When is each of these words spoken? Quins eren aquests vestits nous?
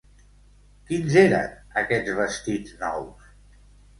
Quins 0.91 1.17
eren 1.23 1.51
aquests 1.83 2.15
vestits 2.21 2.75
nous? 2.79 3.31